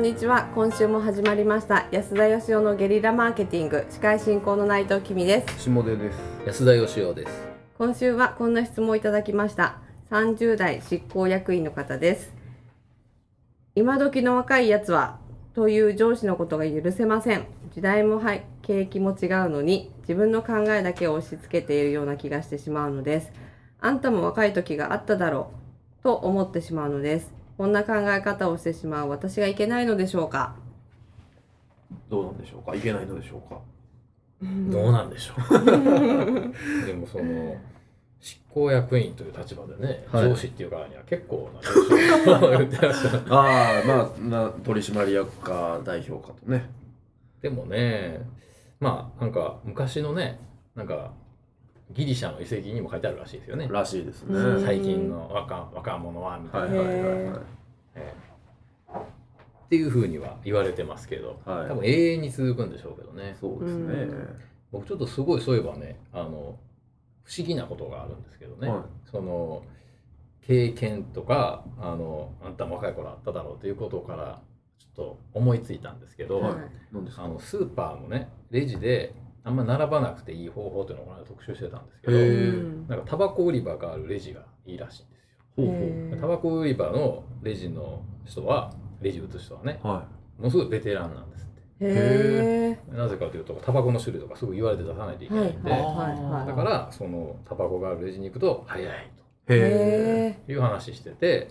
[0.00, 0.48] んにちは。
[0.54, 1.86] 今週も始まりました。
[1.92, 3.84] 安田義雄のゲリラマーケティング。
[3.90, 5.64] 司会進行の内藤君です。
[5.64, 6.18] 下出です。
[6.46, 7.32] 安田義雄です。
[7.76, 9.76] 今週はこんな質問をいただきました。
[10.10, 12.32] 30代執行役員の方です。
[13.74, 15.18] 今時の若いやつは
[15.52, 17.44] という上司のことが許せません。
[17.74, 23.32] 時代も背景も違うのに自分の考えだけを押し付けているような気がしてしまうのです。
[23.80, 25.60] あんたも若い時があっただろう。
[26.02, 30.54] と思ってしまうのですこんな考え方をしてしまう私がいけないのでしょうか？
[32.08, 32.74] どうなんでしょうか？
[32.74, 33.60] いけないのでしょうか？
[34.70, 35.52] どうなんでしょう？
[36.86, 37.58] でもその
[38.18, 43.20] 執行役員という立場でね、はい上司っていう側には結構な上司を言ってらっしゃる。
[43.28, 46.70] ああ、まあ、な取締役か代表かとね。
[47.42, 48.22] でもね、
[48.80, 50.40] まあなんか昔のね、
[50.74, 51.12] なんか
[51.92, 53.68] ギリシャの遺跡にも書いてあるらしいですよね。
[53.70, 54.38] らしいですね。
[54.38, 57.40] うん最近の若若者はみたいな、はいはいはいはい。
[57.96, 58.30] ええ
[58.96, 63.36] っていうふうには言われてますけど、はい多分永遠に続くんでしょうけどね。
[63.40, 64.08] そうですね。
[64.72, 66.58] 僕ちょっとすごいそういえばねあの
[67.24, 69.62] 不思議なことがあるんですけどね、はいその
[70.42, 74.40] 経験とかあのあんたも若い頃あっただろうということから
[74.78, 76.54] ちょっと思いついたんですけど、はい
[77.18, 77.28] あ。
[77.28, 82.16] のスーパーのねレジであんま並ばなくていい方法というのをこの間特集してたんですけど
[82.88, 85.04] なんかタバコ売り場があるレジがいいらし
[85.56, 86.20] いんですよ。
[86.20, 89.86] タバコ売り場のレジの人はレジ打つ人はねう。
[89.86, 91.60] はものすごいベテランなんですって。
[91.80, 99.10] へなぜかというとタバコの種類とかすぐ言われて出さないといけないんで、はいだからそのタバコがあるレジに行くと早い
[99.46, 101.48] という話してて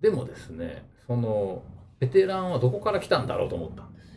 [0.00, 1.62] でもですねその
[2.00, 4.09] ベテランはどこから来たんだろうと思ったんです。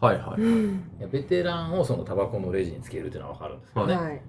[0.00, 0.40] はいはい。
[0.40, 0.90] うん。
[0.98, 4.22] いやベテランをそのタバコのレジにつけるっていうのは分かるんですけどね、はい。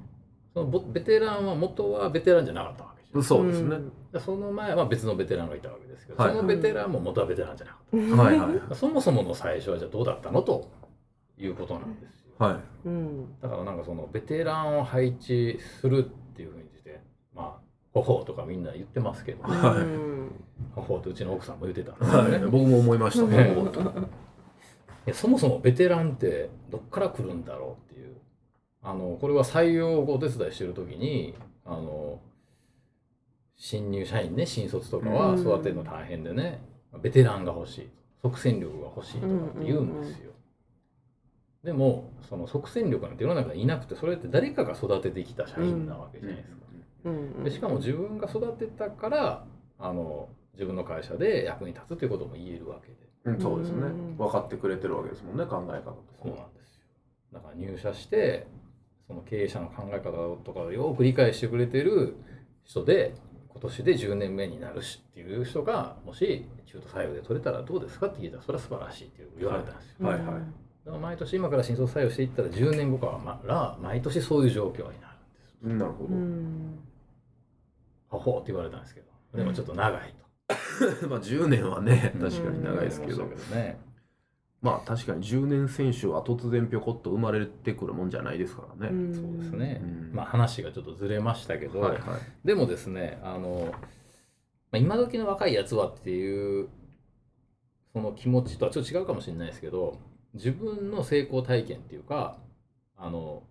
[0.54, 3.24] そのボベテランは元はベテランじゃなかったわけじゃん。
[3.24, 3.78] そうですね。
[4.12, 6.36] でその前は別のベテランがいたわけですけど、はい。
[6.36, 8.60] そのベテランも元はベテランじゃなかっはいはい。
[8.70, 10.70] たそもそもの最初はじゃあどうだったのと
[11.38, 12.34] いうことなんですよ。
[12.38, 13.40] はうん。
[13.42, 17.00] だからなんかそのベテランを配置するっていうふうにして
[17.34, 17.62] まあ
[17.94, 19.56] ほほうとかみんな言ってますけどね。
[19.56, 19.78] はい。
[19.78, 20.32] うん。
[20.76, 22.00] ほほうとうちの奥さんも言ってたんい。
[22.00, 22.52] ですよね、はい。
[22.52, 23.26] 僕も思いました。
[23.26, 23.56] ね
[25.10, 28.16] やそもそもベテランってどっから来るんだろうっていう。
[28.84, 31.36] あのこれは採用をお手伝いしてる時に
[31.66, 32.20] あの
[33.56, 35.42] 新入社員ね新卒とかはうん。
[35.42, 36.60] 育てるの大変でね、
[37.02, 37.90] ベテランが欲しい
[38.22, 40.32] 即戦力が欲しいとかって言うんですよ、
[41.64, 46.56] でもその即戦力なんて世の中にいなくてそれって誰かが育ててきた社員なわけじゃないですか、
[47.06, 47.44] うん。
[47.44, 49.46] でしかも自分が育てたから
[49.78, 52.96] あの自分の会社で役に立つということも言えるわけで
[53.26, 53.42] うん。
[53.42, 54.18] そうですねうん。
[54.18, 55.46] 分かってくれてるわけですもんね。
[55.46, 56.42] 考え方とそうか。
[56.42, 56.82] なんですよ。
[57.34, 58.48] だから入社して、
[59.08, 60.12] その経営者の考え方
[60.44, 62.16] とかをよく理解してくれてる
[62.64, 63.14] 人で、
[63.50, 70.08] 今年で10年目になるしっていう人が、もし中途採用で取れたらどうですかって聞いたら、それは素晴らしいって言われたんですよ。
[70.08, 70.26] はいはい
[70.84, 75.58] だから毎年今から新卒採用していったら10年後からまら毎年そういう状況になるんです。
[75.62, 76.80] うんなるほうん
[78.10, 80.26] ほほうって言われたんですけど、でもちょっと長いと。
[81.02, 81.08] ど。
[81.10, 83.80] まあ10年はね、確かに長いですけどね。
[84.62, 88.96] まあ確かに10年選手は突然ぴょこっと生まれてくるもんじゃないですからね。
[88.96, 89.82] うんそうですね。
[89.84, 92.02] うんまあ話がちょっとずれましたけど、はいはい。
[92.46, 93.74] でもですね、あの、
[94.72, 96.70] まあ、今時の若いやつはっていう、
[97.94, 100.00] その気持ちとはちょっと違うかもしれないですけど、
[100.34, 102.38] 自分の成功体験っていうか、
[102.98, 103.44] あの、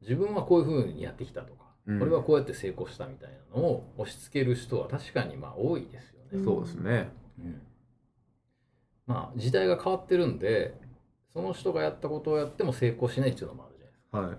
[0.00, 6.44] 自分はこういうふうにやってきたとか、うん俺はこうやって成功したみたいなのを押し付ける人は確かにまあ多いですよね。
[6.44, 7.10] そうですね。
[7.38, 7.60] うん
[9.06, 10.74] まあ時代が変わってるんで、
[11.32, 14.18] その人がやったことをやっても成功しないっていうのもあるじゃないですか。
[14.18, 14.38] はい。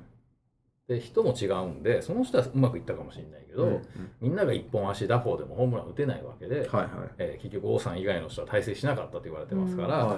[0.88, 3.82] で、人も違うんで、その人はうまくいったかもしれないけど、うん
[4.22, 6.90] みんなが一本足打法でもホームラン打てないわけで、はいはい。
[7.18, 10.16] えー結局王さん以外の人は大成しなかったと言われてますから、は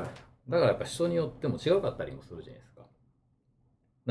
[0.48, 2.75] だからやっぱ人によっても違うかったりもするじゃないですか。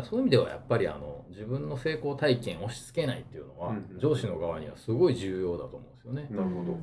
[0.03, 6.29] そういう意味ではやっぱりあの自分の成功体験を押し付けないっていうのは、うん上司の側にはすごい重要だと思うんですよね。
[6.31, 6.35] い。
[6.35, 6.77] なるほど。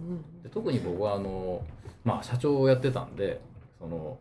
[0.44, 1.62] で特に僕はあの、
[2.06, 3.42] まあ、社長をやってたんで
[3.80, 4.18] その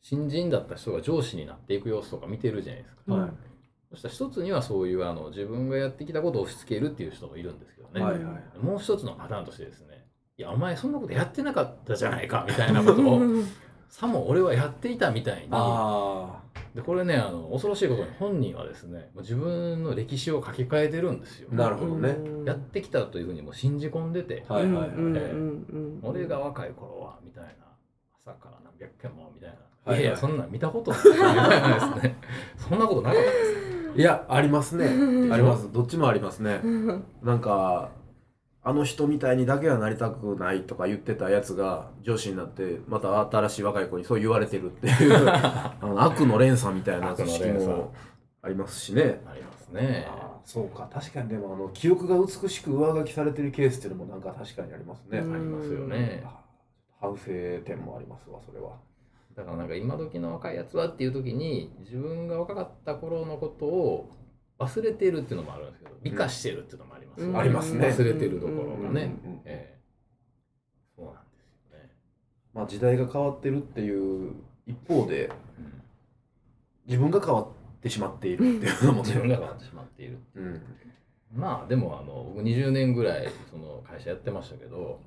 [0.00, 3.02] 新人だった人が上司になっていく様子とか見てるじゃないですか。
[3.06, 3.30] うんはい
[3.92, 8.00] そしたら一つにはそういうあの自分がやってきたことを押し付けるっていう人もいるんですけどね。
[8.00, 8.58] はいはい。
[8.58, 10.06] もう一つのパターンとしてですね、
[10.38, 13.20] いや、お前そんなことやってなかったじゃないかみたいなことを、
[13.90, 16.40] さも俺はやっていたみたいに、あ
[16.74, 21.48] でこれねあの、恐ろしいことに本人はですね、自分の歴史を書き換えてるんですよ。
[21.52, 22.16] なるほどね
[22.46, 27.50] やってきたというふうにもう信じ込んでて、俺が若い頃は、みたいな、
[28.24, 31.14] 朝から何百件もみたいな、はいはいいやいや、そんなん見たことないです
[32.02, 32.16] ね、
[32.56, 33.62] そんなことなかったです。
[33.96, 34.86] いや、ありますね。
[35.30, 35.70] あります。
[35.72, 36.60] どっちもありますね。
[37.22, 37.90] なんか、
[38.64, 47.94] あの人みたいにだけはなりたくないとか言ってたやつが上司になってまた新しい若い子にそう言われてるっていう あの悪の連鎖みたいな図式悪の連鎖も
[48.42, 49.20] ありますしね。
[49.26, 50.06] ありますね。
[50.44, 55.18] そうか確かにでもあの記憶が美しく上書きされてるケースっていうのもなんか確かにありますね。
[55.18, 56.24] うんありますよね。
[57.00, 57.24] 反省
[57.64, 58.76] 点もありますわそれは。
[59.34, 64.10] だからなんか今時の若いやつはっていう時に自分が若かった頃のことを
[64.66, 67.36] 忘れてるっていうのもあるんですけど美化してるっていうのもありますようん。
[67.38, 67.86] ありますね。
[67.88, 69.14] 忘れてるところがね、
[70.96, 71.90] そうなんですよね、
[72.54, 74.34] まあ時代が変わってるっていう
[74.66, 75.26] 一方で
[75.58, 75.82] うん。
[76.86, 77.46] 自分が変わっ
[77.80, 79.08] てしまっているっていうのもね。
[79.08, 80.40] 自分が変わってしまっているう。
[80.40, 80.62] ん。
[81.34, 85.00] まあでもあの僕20年ぐらいその会社やってましたけど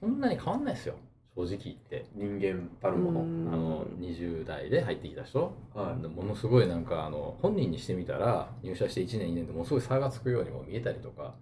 [0.00, 0.96] そんなに変わんないですよ
[1.36, 3.20] 正直言って人間たるもの。
[3.20, 3.48] うん。
[3.52, 6.02] あの20代で入ってきた人はい。
[6.02, 11.34] でものすごいなんかあの本人にしてみたら入社して1年2年でものすごい差がつくようにも見えたりとか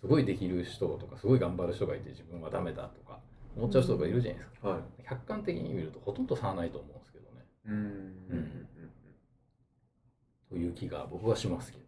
[0.00, 3.20] すごいできる人とかすごい頑張る人がいて自分はダメだとか
[3.56, 4.80] 思っちゃう人とかいるじゃないですか、はい。
[5.04, 7.44] 客観的に見るとほとんど差はないと思うんですけどね。
[7.66, 7.74] うん。
[7.74, 7.78] う
[8.36, 8.68] ん。
[10.50, 11.84] という気が僕はしますけど。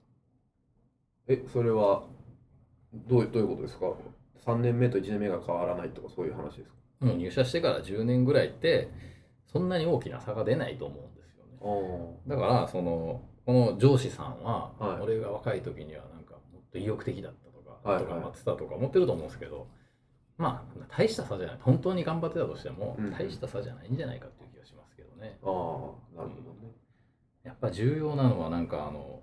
[1.29, 2.05] え、それは
[2.93, 3.87] どうどういうことですか
[4.45, 6.75] ?3 年目と1年目が変わらないとかそういう話ですか？
[7.01, 8.91] もう入社してから10年ぐらいって
[9.47, 11.59] そんなに大きな差が出ないと思うんですよね。
[12.29, 15.03] あだからそのこの上司さんは、はい。
[15.03, 18.05] 俺が若い時にはなんかもっと意欲的だったとか、はいはい。
[18.05, 19.67] とか頑張ってたとか思ってると思うんですけど
[20.39, 21.59] まあ大した差じゃない。
[21.61, 23.11] 本当に頑張ってたとしても、うん。
[23.11, 25.39] 大した差じゃないんじゃないかっていう気がしますけどね。
[25.43, 25.47] あ、
[26.17, 26.73] なるほどね。
[27.43, 29.23] やっぱ重要なのはなんかあの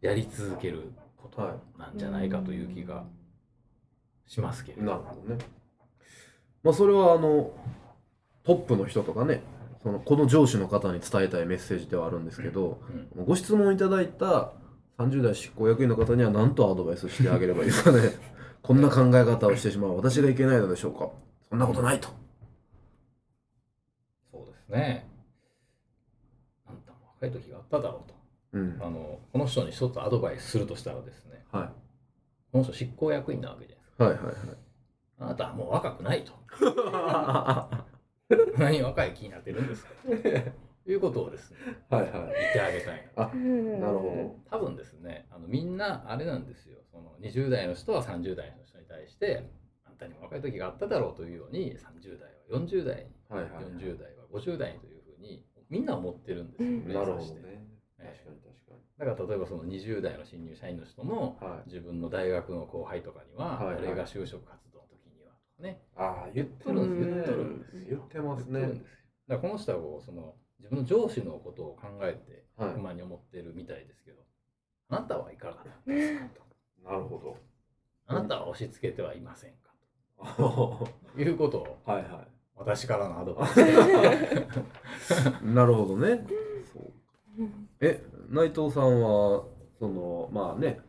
[0.00, 3.04] やり続けることはいなんじゃないかという気が
[4.26, 5.44] しますけれど、なるほどね。
[6.62, 7.50] まあそれはあの
[8.44, 9.42] トップの人とかね、
[9.82, 12.80] そのこの上司の方に伝えたいメッセージではあるんですけど、
[13.16, 14.52] うんご質問いただいた
[14.98, 18.00] 30代執行役員の方には何とアドバイスしてあげればいいですかね。
[18.62, 21.10] こんな考え方をしてしまう私がいけないのでしょうか
[21.48, 22.08] そんなことないと。
[24.32, 25.08] そうですね
[26.66, 28.14] あんたも若い時があっただろうと
[28.54, 28.78] うん。
[28.80, 31.72] あのこの人に一つアドバイスするとしたらですねは
[32.50, 34.08] この人執行役員なわけじゃないですかい。
[34.08, 34.67] はいはいはい。
[35.18, 36.32] あなたはもう若くないと。
[38.58, 39.90] 何若い気になってるんですか？
[40.84, 41.58] ということをですね、
[41.90, 42.12] はいはい。
[42.12, 43.26] 言ってあげたいな。
[43.26, 46.78] なるほ多分ですね、あのみんなあれなんですよ。
[46.90, 49.50] その20代の人は30代の人に対して、
[49.84, 53.34] あんたにも若い時があっただろうというように、30代は40代に、ど。
[53.36, 53.64] はいはい。
[53.64, 56.68] 40代は50代にというふうに、みんな思ってるんですよ。
[56.68, 57.66] うんなるほどね。
[57.98, 61.46] 確えかに確かだから例えばその20代の新入社員の人も、に。
[61.46, 61.62] はい。
[61.66, 64.67] 自分の大学の後輩とかには、はいはい俺が就職活動
[65.58, 68.60] ね、ああ、言ってるんですね言っとるんです言ってますね。
[68.60, 68.74] だか
[69.28, 72.72] らこの人はこうその自分の上司のことを考えてはい。
[72.74, 74.22] 不満に思ってるみたいですけど、
[74.88, 76.42] あなたはいかがなんですかと。
[76.84, 77.36] なるほ
[78.06, 79.72] あなたは押し付けてはいませんか
[80.38, 80.48] ど。
[80.48, 80.88] と。
[81.20, 82.26] いうことをはいは
[82.56, 83.60] 私からのアドバイス。
[83.60, 83.64] い。
[85.54, 86.26] なるほどね。
[86.72, 86.92] そう。
[87.80, 89.44] え、内藤さんは、
[89.78, 90.80] その、まあね、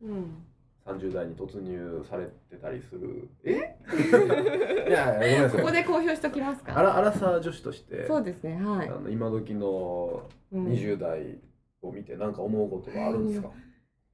[0.00, 0.47] うん
[0.88, 3.28] 30代に突入されてたりする。
[3.44, 3.76] え？
[4.88, 5.60] いや、ごめんなさい。
[5.60, 8.88] ここで公表しときますあからアラサー女子として、そうですねはい。
[8.88, 10.66] あの今時のうん。
[10.68, 11.38] 20代
[11.82, 13.48] を見て何か思うことがあるんですか、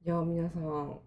[0.05, 0.99] いや皆さん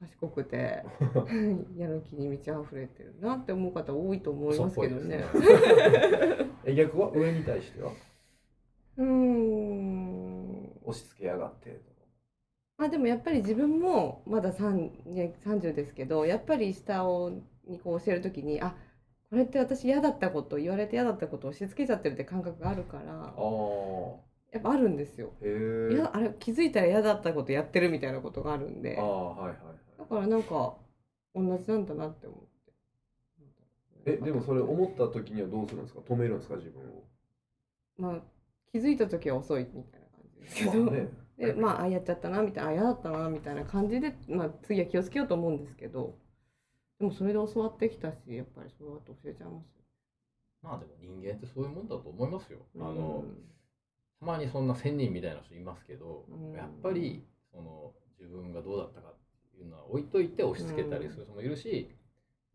[0.00, 0.84] 賢くて
[1.76, 5.24] やる気に満ち溢れてるなって思う方多いと思いますけどね。
[5.34, 7.10] 嘘っぽいえ逆は？
[7.12, 7.90] 上に対しては？
[8.98, 10.70] うーん。
[10.84, 11.80] 押し付けやがって
[12.76, 17.30] まあでもやっぱり自分もまだ3、ね、30ですけどやっぱり下を
[17.68, 18.74] にこう教えるときにあ
[19.30, 24.34] これって私嫌だったこと言われて嫌だったことを押し付けちゃってるって感覚があるからああ。
[24.52, 25.32] やっぱあるんですよ。
[25.90, 28.96] いやあれ気づいたら嫌だったことやってるみたいなことがあるんで。
[28.98, 29.58] ああはいはい
[29.98, 30.76] だからなんか
[31.34, 34.10] 同じなんだなって思って。
[34.10, 36.00] はいえでもそれ思った時にはどうするんですか？
[36.00, 36.56] 止めるんですか？
[36.56, 37.02] 自分を。
[37.98, 38.22] まあ
[38.70, 46.14] 気づいた時は遅いみたいな感じですけど、まあねでまああやっちゃったなみたいなあ嫌だったなみたいな感じで、まあ、次は気をつけようと思うんですけど
[47.00, 49.74] でもそれで教わってきたしやっぱりそうやって教えちゃいます
[50.64, 52.58] まあでも人間ってそういうもんだと思いますよ。
[52.58, 52.64] よ。
[52.80, 53.24] あの
[54.18, 57.22] たまにそんな仙人みたいな人いますけど、うんやっぱり
[57.52, 59.14] その自分がどうだったかっ
[59.52, 61.94] ていうのは置いといて押し付けたりする人もいるし、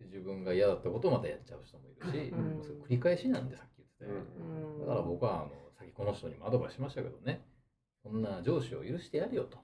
[0.02, 4.74] 自分が嫌だったことをまたやっちゃう人もいるし、うんそれ繰り返しなんでさっき言ってたように。
[4.74, 7.46] うんだから僕はあのさっきこの人にもアドバイスしましたけどね
[8.04, 9.58] そんな上司を許してやるよと。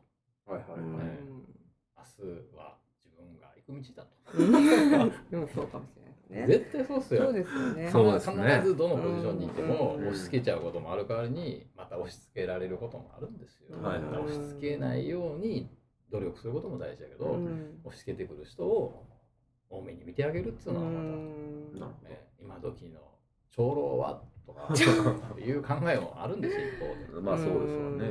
[0.46, 0.70] はいはい。
[0.70, 0.82] はい、
[1.98, 2.04] 明
[2.51, 4.15] 日は自分が行く道だと。
[4.38, 5.30] うん。
[5.32, 6.48] でもそうかもしれないですね。
[6.48, 7.24] 絶対そうっすよ。
[7.24, 7.89] そうですよね。
[7.92, 10.08] そうですね必ずどのポジションにいてもうん。
[10.08, 15.70] 押し付けちゃうこともある代わりにまた押し付けられることもあるんですよ、はい押し付けないように
[16.12, 17.80] 努力することも大事だけど、うん。
[17.84, 19.06] 押し付けてくる人を
[19.70, 23.00] 多めに見てあげるっていうのはまた、ね、今時の
[23.51, 24.25] 長老はと
[24.56, 27.22] かいう考えもあるんですよ一方で。
[27.22, 28.06] まあそうですわね。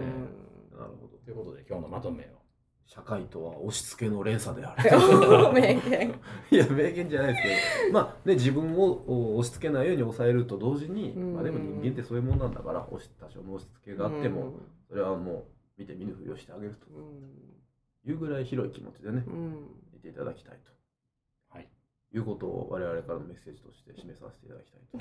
[0.73, 0.79] うん。
[0.79, 1.19] なるほど。
[1.25, 2.45] ということで今日のまとめを。
[2.87, 4.91] 社会とは押し付けの連鎖である。
[5.53, 6.21] 名言。
[6.51, 7.93] いや名言じゃないですけど。
[7.93, 11.35] まあね自分をお押し付けないように抑えると同時に、うん。
[11.35, 14.53] まあ、でも人間ってそういうもんなんだから押し多少の押し付けがあっても、
[14.89, 15.45] それはもう
[15.79, 16.87] 見て見ぬふりをしてあげると。
[18.07, 19.25] いうぐらい広い気持ちでね
[19.95, 20.71] 見ていただきたいと。
[21.49, 21.69] はい。
[22.13, 24.99] いうことを我々からのメッセージとして示させていただきたいと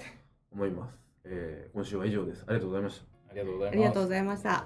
[0.54, 3.74] 思います、えー今週は以上ですありがとうございましたありがとうございます。
[3.74, 4.66] ありがとうございました。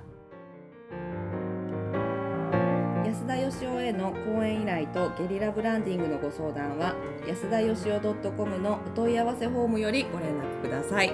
[3.06, 6.94] 安田義雄への講演依頼とゲリラブランディングのご相談は
[7.27, 8.00] 安田義雄
[8.36, 11.13] .com のお問い合わせフォームよりご連絡ください。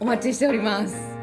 [0.00, 1.17] お待ちしております。